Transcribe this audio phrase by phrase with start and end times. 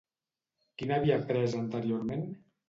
[0.79, 2.27] Qui n'havia pres anteriorment?